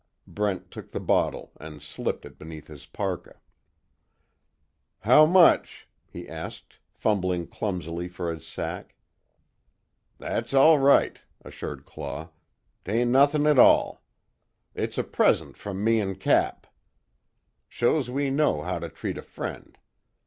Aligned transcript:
Brent 0.25 0.71
took 0.71 0.89
the 0.93 0.99
bottle 0.99 1.51
and 1.59 1.79
slipped 1.79 2.25
it 2.25 2.39
beneath 2.39 2.65
his 2.65 2.87
parka: 2.87 3.35
"How 5.01 5.27
much?" 5.27 5.87
he 6.07 6.27
asked, 6.27 6.79
fumbling 6.91 7.45
clumsily 7.45 8.07
for 8.09 8.33
his 8.33 8.43
sack. 8.47 8.95
"That's 10.17 10.55
all 10.55 10.79
right," 10.79 11.21
assured 11.45 11.85
Claw, 11.85 12.31
"Tain't 12.83 13.11
nothin' 13.11 13.43
't 13.43 13.59
all. 13.59 14.01
It's 14.73 14.97
a 14.97 15.03
present 15.03 15.55
from 15.55 15.83
me 15.83 16.01
an' 16.01 16.15
Cap. 16.15 16.65
Shows 17.69 18.09
we 18.09 18.31
know 18.31 18.63
how 18.63 18.79
to 18.79 18.89
treat 18.89 19.19
a 19.19 19.21
friend. 19.21 19.77